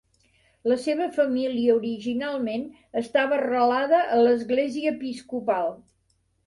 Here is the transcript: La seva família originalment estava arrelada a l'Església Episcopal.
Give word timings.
La 0.71 0.77
seva 0.85 1.07
família 1.17 1.75
originalment 1.81 2.65
estava 3.05 3.39
arrelada 3.41 4.03
a 4.19 4.21
l'Església 4.27 4.97
Episcopal. 4.99 5.75